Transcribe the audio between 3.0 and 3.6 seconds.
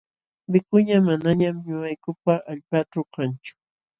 kanchu.